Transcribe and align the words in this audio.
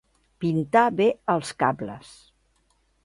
Pintar 0.43 0.83
bé 1.01 1.07
els 1.35 1.53
cables. 1.65 2.17